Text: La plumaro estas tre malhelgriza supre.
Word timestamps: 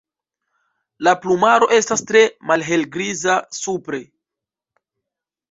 La 1.07 1.13
plumaro 1.25 1.67
estas 1.75 2.03
tre 2.13 2.23
malhelgriza 2.53 3.37
supre. 3.59 4.01